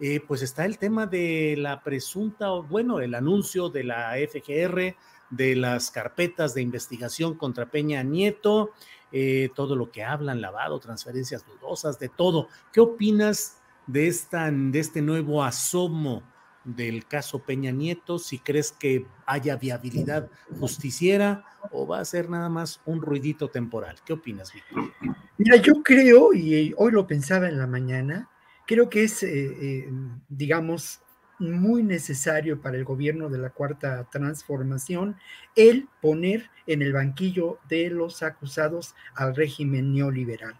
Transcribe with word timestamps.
Eh, 0.00 0.20
pues 0.26 0.40
está 0.40 0.64
el 0.64 0.78
tema 0.78 1.06
de 1.06 1.56
la 1.58 1.82
presunta, 1.82 2.48
bueno, 2.48 3.00
el 3.00 3.14
anuncio 3.14 3.68
de 3.68 3.84
la 3.84 4.14
FGR, 4.14 4.96
de 5.28 5.56
las 5.56 5.90
carpetas 5.90 6.54
de 6.54 6.62
investigación 6.62 7.34
contra 7.34 7.66
Peña 7.66 8.02
Nieto, 8.02 8.70
eh, 9.12 9.50
todo 9.54 9.76
lo 9.76 9.90
que 9.90 10.02
hablan, 10.02 10.40
lavado, 10.40 10.80
transferencias 10.80 11.44
dudosas, 11.46 11.98
de 11.98 12.08
todo. 12.08 12.48
¿Qué 12.72 12.80
opinas 12.80 13.58
de, 13.86 14.08
esta, 14.08 14.50
de 14.50 14.78
este 14.78 15.02
nuevo 15.02 15.44
asomo 15.44 16.22
del 16.64 17.06
caso 17.06 17.40
Peña 17.40 17.70
Nieto? 17.70 18.18
Si 18.18 18.38
crees 18.38 18.72
que 18.72 19.06
haya 19.26 19.56
viabilidad 19.56 20.30
justiciera 20.58 21.44
o 21.72 21.86
va 21.86 22.00
a 22.00 22.04
ser 22.06 22.30
nada 22.30 22.48
más 22.48 22.80
un 22.86 23.02
ruidito 23.02 23.48
temporal. 23.48 23.96
¿Qué 24.04 24.14
opinas, 24.14 24.52
Víctor? 24.52 24.92
Mira, 25.36 25.56
yo 25.56 25.82
creo, 25.82 26.32
y 26.32 26.74
hoy 26.78 26.92
lo 26.92 27.06
pensaba 27.06 27.48
en 27.48 27.58
la 27.58 27.66
mañana, 27.66 28.30
creo 28.70 28.88
que 28.88 29.02
es, 29.02 29.24
eh, 29.24 29.28
eh, 29.32 29.88
digamos, 30.28 31.00
muy 31.40 31.82
necesario 31.82 32.60
para 32.60 32.76
el 32.76 32.84
gobierno 32.84 33.28
de 33.28 33.38
la 33.38 33.50
cuarta 33.50 34.08
transformación 34.12 35.16
el 35.56 35.88
poner 36.00 36.50
en 36.68 36.80
el 36.80 36.92
banquillo 36.92 37.58
de 37.68 37.90
los 37.90 38.22
acusados 38.22 38.94
al 39.16 39.34
régimen 39.34 39.92
neoliberal, 39.92 40.54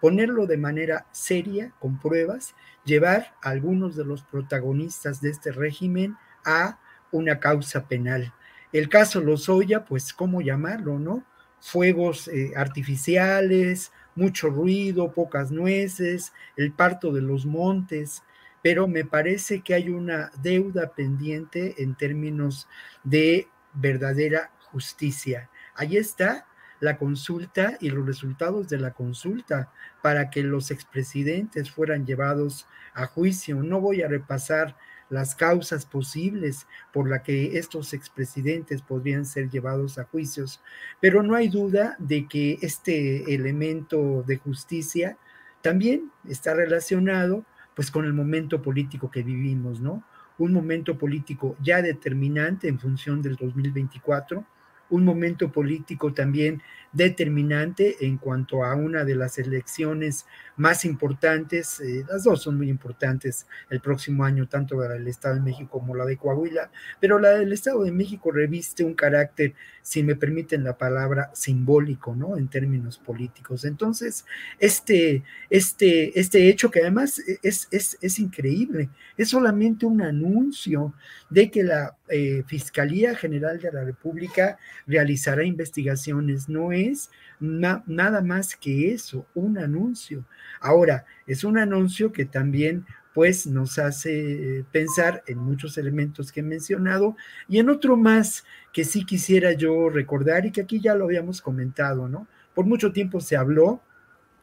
ponerlo 0.00 0.46
de 0.46 0.58
manera 0.58 1.08
seria, 1.10 1.72
con 1.80 1.98
pruebas, 1.98 2.54
llevar 2.84 3.34
a 3.42 3.50
algunos 3.50 3.96
de 3.96 4.04
los 4.04 4.22
protagonistas 4.22 5.20
de 5.20 5.30
este 5.30 5.50
régimen 5.50 6.16
a 6.44 6.78
una 7.10 7.40
causa 7.40 7.88
penal. 7.88 8.32
El 8.72 8.88
caso 8.88 9.20
Lozoya, 9.20 9.84
pues, 9.84 10.12
¿cómo 10.12 10.40
llamarlo, 10.40 11.00
no? 11.00 11.24
Fuegos 11.58 12.28
eh, 12.28 12.52
artificiales, 12.54 13.90
mucho 14.16 14.48
ruido, 14.48 15.12
pocas 15.12 15.52
nueces, 15.52 16.32
el 16.56 16.72
parto 16.72 17.12
de 17.12 17.22
los 17.22 17.46
montes, 17.46 18.24
pero 18.62 18.88
me 18.88 19.04
parece 19.04 19.60
que 19.60 19.74
hay 19.74 19.90
una 19.90 20.32
deuda 20.42 20.92
pendiente 20.94 21.80
en 21.80 21.94
términos 21.94 22.66
de 23.04 23.48
verdadera 23.74 24.50
justicia. 24.72 25.48
Ahí 25.76 25.96
está 25.96 26.46
la 26.80 26.98
consulta 26.98 27.76
y 27.80 27.90
los 27.90 28.04
resultados 28.04 28.68
de 28.68 28.78
la 28.78 28.92
consulta 28.92 29.72
para 30.02 30.30
que 30.30 30.42
los 30.42 30.70
expresidentes 30.70 31.70
fueran 31.70 32.06
llevados 32.06 32.66
a 32.94 33.06
juicio. 33.06 33.62
No 33.62 33.80
voy 33.80 34.02
a 34.02 34.08
repasar 34.08 34.76
las 35.08 35.34
causas 35.34 35.86
posibles 35.86 36.66
por 36.92 37.08
las 37.08 37.22
que 37.22 37.58
estos 37.58 37.92
expresidentes 37.92 38.82
podrían 38.82 39.24
ser 39.24 39.48
llevados 39.50 39.98
a 39.98 40.04
juicios, 40.04 40.60
pero 41.00 41.22
no 41.22 41.34
hay 41.34 41.48
duda 41.48 41.96
de 41.98 42.26
que 42.26 42.58
este 42.62 43.34
elemento 43.34 44.24
de 44.26 44.38
justicia 44.38 45.16
también 45.62 46.10
está 46.28 46.54
relacionado 46.54 47.44
pues 47.74 47.90
con 47.90 48.04
el 48.04 48.14
momento 48.14 48.62
político 48.62 49.10
que 49.10 49.22
vivimos, 49.22 49.80
¿no? 49.80 50.02
Un 50.38 50.52
momento 50.52 50.96
político 50.96 51.56
ya 51.62 51.82
determinante 51.82 52.68
en 52.68 52.78
función 52.80 53.20
del 53.20 53.36
2024, 53.36 54.44
un 54.90 55.04
momento 55.04 55.50
político 55.50 56.12
también 56.12 56.62
determinante 56.92 58.06
en 58.06 58.16
cuanto 58.16 58.64
a 58.64 58.74
una 58.74 59.04
de 59.04 59.14
las 59.14 59.38
elecciones 59.38 60.24
más 60.56 60.86
importantes, 60.86 61.78
eh, 61.80 62.04
las 62.08 62.24
dos 62.24 62.42
son 62.42 62.56
muy 62.56 62.70
importantes 62.70 63.46
el 63.68 63.80
próximo 63.80 64.24
año, 64.24 64.48
tanto 64.48 64.80
la 64.80 64.88
del 64.88 65.06
Estado 65.06 65.34
de 65.34 65.42
México 65.42 65.78
como 65.78 65.94
la 65.94 66.06
de 66.06 66.16
Coahuila, 66.16 66.70
pero 66.98 67.18
la 67.18 67.30
del 67.30 67.52
Estado 67.52 67.84
de 67.84 67.92
México 67.92 68.30
reviste 68.30 68.82
un 68.82 68.94
carácter, 68.94 69.54
si 69.82 70.02
me 70.02 70.16
permiten 70.16 70.64
la 70.64 70.78
palabra, 70.78 71.30
simbólico, 71.34 72.16
¿no? 72.16 72.38
En 72.38 72.48
términos 72.48 72.96
políticos. 72.96 73.66
Entonces, 73.66 74.24
este, 74.58 75.22
este, 75.50 76.18
este 76.18 76.48
hecho 76.48 76.70
que 76.70 76.80
además 76.80 77.20
es, 77.42 77.68
es, 77.70 77.98
es 78.00 78.18
increíble, 78.18 78.88
es 79.18 79.28
solamente 79.28 79.84
un 79.84 80.00
anuncio 80.00 80.94
de 81.28 81.50
que 81.50 81.62
la 81.62 81.94
eh, 82.08 82.44
Fiscalía 82.46 83.14
General 83.14 83.58
de 83.58 83.72
la 83.72 83.84
República 83.84 84.58
realizará 84.86 85.44
investigaciones, 85.44 86.48
no 86.48 86.72
es 86.72 87.10
nada 87.40 88.22
más 88.22 88.56
que 88.56 88.92
eso, 88.92 89.26
un 89.34 89.58
anuncio. 89.58 90.24
Ahora, 90.60 91.04
es 91.26 91.44
un 91.44 91.58
anuncio 91.58 92.12
que 92.12 92.24
también 92.24 92.86
pues 93.16 93.46
nos 93.46 93.78
hace 93.78 94.58
eh, 94.58 94.64
pensar 94.70 95.22
en 95.26 95.38
muchos 95.38 95.78
elementos 95.78 96.30
que 96.30 96.40
he 96.40 96.42
mencionado 96.42 97.16
y 97.48 97.58
en 97.58 97.70
otro 97.70 97.96
más 97.96 98.44
que 98.74 98.84
sí 98.84 99.06
quisiera 99.06 99.52
yo 99.52 99.88
recordar 99.88 100.44
y 100.44 100.52
que 100.52 100.60
aquí 100.60 100.80
ya 100.80 100.94
lo 100.94 101.06
habíamos 101.06 101.40
comentado, 101.40 102.08
¿no? 102.10 102.28
Por 102.54 102.66
mucho 102.66 102.92
tiempo 102.92 103.20
se 103.20 103.36
habló 103.36 103.80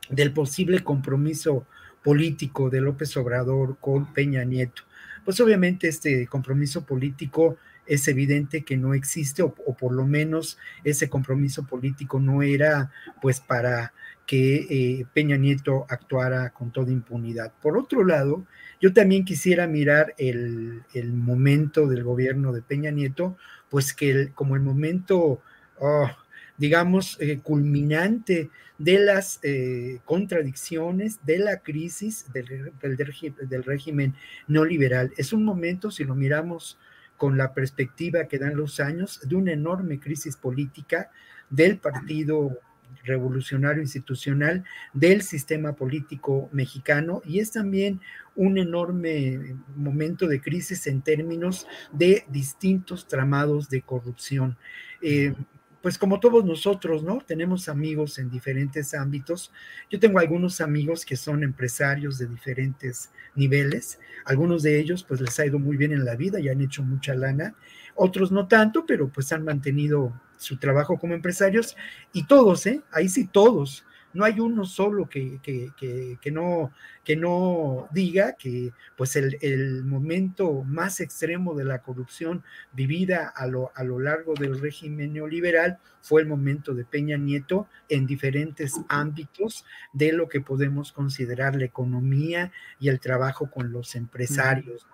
del 0.10 0.34
posible 0.34 0.84
compromiso 0.84 1.68
político 2.04 2.70
de 2.70 2.82
López 2.82 3.16
Obrador 3.16 3.78
con 3.80 4.12
Peña 4.12 4.44
Nieto. 4.44 4.84
Pues 5.26 5.40
obviamente 5.40 5.88
este 5.88 6.28
compromiso 6.28 6.86
político 6.86 7.58
es 7.86 8.08
evidente 8.08 8.64
que 8.64 8.78
no 8.78 8.94
existe 8.94 9.44
o, 9.44 9.54
por 9.54 9.94
lo 9.94 10.06
menos 10.06 10.58
ese 10.84 11.10
compromiso 11.10 11.66
político 11.66 12.20
no 12.20 12.42
era 12.42 12.92
pues 13.22 13.40
para 13.40 13.94
que 14.26 14.68
eh, 14.70 15.06
Peña 15.14 15.36
Nieto 15.36 15.86
actuara 15.90 16.52
con 16.52 16.72
toda 16.72 16.92
impunidad. 16.92 17.52
Por 17.62 17.78
otro 17.78 18.06
lado, 18.06 18.46
yo 18.80 18.94
también 18.94 19.26
quisiera 19.26 19.68
mirar 19.68 20.16
el, 20.18 20.84
momento 21.14 21.88
del 21.88 22.04
gobierno 22.04 22.54
de 22.54 22.62
Peña 22.62 22.92
Nieto, 22.92 23.38
pues 23.70 23.94
que 23.94 24.32
como 24.34 24.56
el 24.56 24.62
momento, 24.62 25.42
oh, 25.78 26.10
digamos, 26.58 27.18
eh, 27.20 27.40
culminante 27.40 28.50
de 28.78 29.00
las 29.00 29.40
eh, 29.44 30.00
contradicciones, 30.06 31.20
de 31.26 31.40
la 31.40 31.60
crisis 31.60 32.26
del, 32.34 32.72
del 32.82 33.64
régimen 33.64 34.16
neoliberal. 34.48 35.12
Es 35.18 35.34
un 35.34 35.44
momento, 35.44 35.92
si 35.92 36.04
lo 36.04 36.16
miramos 36.16 36.78
con 37.18 37.38
la 37.38 37.54
perspectiva 37.54 38.26
que 38.28 38.40
dan 38.40 38.56
los 38.56 38.80
años 38.80 39.22
de 39.24 39.36
una 39.36 39.54
enorme 39.54 40.00
crisis 40.00 40.36
política 40.36 41.10
del 41.50 41.78
Partido 41.78 42.60
Revolucionario 43.04 43.82
Institucional, 43.82 44.64
del 44.94 45.22
sistema 45.22 45.74
político 45.74 46.50
mexicano 46.52 47.22
y 47.26 47.40
es 47.40 47.52
también 47.52 48.00
un 48.36 48.58
enorme 48.58 49.56
momento 49.76 50.28
de 50.28 50.42
crisis 50.42 50.88
en 50.88 51.02
términos 51.02 51.68
de 51.92 52.26
distintos 52.30 53.08
tramados 53.08 53.70
de 53.70 53.82
corrupción. 53.82 54.58
Eh, 55.02 55.34
pues 55.84 55.98
como 55.98 56.22
todos 56.22 56.46
nosotros, 56.46 57.04
¿no? 57.04 57.18
Tenemos 57.28 57.68
amigos 57.68 58.18
en 58.18 58.30
diferentes 58.30 58.94
ámbitos. 58.94 59.52
Yo 59.92 60.00
tengo 60.00 60.18
algunos 60.20 60.62
amigos 60.62 61.06
que 61.06 61.18
son 61.18 61.44
empresarios 61.44 62.18
de 62.18 62.26
diferentes 62.26 63.12
niveles. 63.36 64.00
Algunos 64.24 64.64
de 64.64 64.80
ellos 64.80 65.04
pues 65.04 65.20
les 65.20 65.38
ha 65.42 65.46
ido 65.46 65.60
muy 65.60 65.76
bien 65.76 65.92
en 65.92 66.06
la 66.06 66.16
vida 66.16 66.40
y 66.40 66.48
han 66.48 66.62
hecho 66.62 66.84
mucha 66.84 67.14
lana. 67.16 67.54
Otros 67.96 68.32
no 68.32 68.48
tanto, 68.48 68.86
pero 68.86 69.10
pues 69.10 69.34
han 69.34 69.44
mantenido 69.44 70.14
su 70.38 70.56
trabajo 70.56 70.98
como 70.98 71.16
empresarios. 71.16 71.76
Y 72.14 72.28
todos, 72.28 72.66
¿eh? 72.66 72.82
Ahí 72.90 73.10
sí 73.10 73.28
todos 73.28 73.86
no 74.14 74.26
hay 74.26 74.40
uno 74.40 74.66
solo 74.66 75.10
que, 75.10 75.40
que, 75.44 76.32
no, 76.32 76.72
que 77.04 77.16
no 77.16 77.88
diga 77.92 78.34
que 78.34 78.72
pues 78.96 79.16
el, 79.16 79.38
el, 79.42 79.84
momento 79.84 80.64
más 80.64 81.00
extremo 81.00 81.56
de 81.56 81.66
la 81.66 81.80
corrupción 81.80 82.44
vivida 82.74 83.28
a 83.36 83.48
lo, 83.48 83.72
a 83.76 83.84
lo 83.84 84.00
largo 84.00 84.34
del 84.34 84.60
régimen 84.60 85.14
neoliberal 85.14 85.80
fue 86.02 86.22
el 86.22 86.28
momento 86.28 86.74
de 86.74 86.86
Peña 86.86 87.18
Nieto 87.18 87.68
en 87.90 88.06
diferentes 88.06 88.74
ámbitos 88.88 89.66
de 89.94 90.14
lo 90.14 90.28
que 90.28 90.42
podemos 90.42 90.92
considerar 90.92 91.56
la 91.56 91.66
economía 91.66 92.52
y 92.80 92.90
el 92.90 93.00
trabajo 93.00 93.50
con 93.50 93.72
los 93.72 93.96
empresarios. 93.96 94.86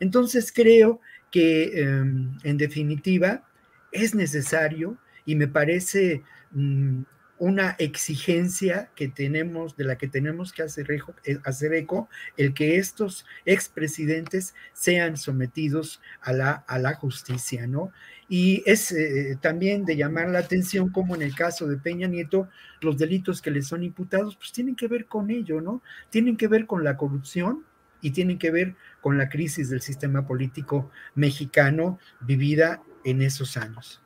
Entonces 0.00 0.52
creo 0.52 1.00
que 1.30 1.80
em, 1.80 2.38
en 2.42 2.56
definitiva 2.56 3.44
es 3.92 4.14
necesario 4.14 4.96
y 5.24 5.36
me 5.36 5.48
parece 5.48 6.22
mm, 6.52 7.02
una 7.38 7.74
exigencia 7.78 8.90
que 8.94 9.08
tenemos, 9.08 9.76
de 9.76 9.84
la 9.84 9.96
que 9.96 10.08
tenemos 10.08 10.52
que 10.52 10.62
hacer, 10.62 10.86
eh, 11.24 11.38
hacer 11.44 11.74
eco, 11.74 12.08
el 12.36 12.54
que 12.54 12.78
estos 12.78 13.26
expresidentes 13.44 14.54
sean 14.72 15.16
sometidos 15.16 16.00
a 16.20 16.32
la, 16.32 16.52
a 16.52 16.78
la 16.78 16.94
justicia, 16.94 17.66
¿no? 17.66 17.92
Y 18.28 18.62
es 18.66 18.92
eh, 18.92 19.36
también 19.40 19.84
de 19.84 19.96
llamar 19.96 20.30
la 20.30 20.38
atención 20.38 20.90
como 20.90 21.14
en 21.14 21.22
el 21.22 21.34
caso 21.34 21.66
de 21.66 21.76
Peña 21.76 22.06
Nieto, 22.06 22.48
los 22.80 22.96
delitos 22.96 23.42
que 23.42 23.50
le 23.50 23.62
son 23.62 23.82
imputados, 23.82 24.36
pues 24.36 24.52
tienen 24.52 24.76
que 24.76 24.88
ver 24.88 25.06
con 25.06 25.30
ello, 25.30 25.60
¿no? 25.60 25.82
Tienen 26.10 26.36
que 26.36 26.48
ver 26.48 26.66
con 26.66 26.84
la 26.84 26.96
corrupción 26.96 27.64
y 28.00 28.12
tienen 28.12 28.38
que 28.38 28.50
ver 28.50 28.76
con 29.00 29.18
la 29.18 29.28
crisis 29.28 29.70
del 29.70 29.80
sistema 29.80 30.26
político 30.26 30.90
mexicano 31.14 31.98
vivida 32.20 32.82
en 33.04 33.22
esos 33.22 33.56
años. 33.56 34.00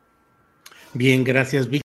Bien, 0.94 1.22
gracias, 1.24 1.68
Víctor. 1.68 1.87